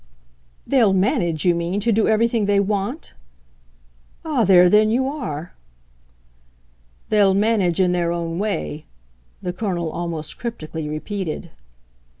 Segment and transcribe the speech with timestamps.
[0.65, 3.13] "They'll manage, you mean, to do everything they want?
[4.25, 5.53] Ah, there then you are!"
[7.09, 8.87] "They'll manage in their own way,"
[9.43, 11.51] the Colonel almost cryptically repeated.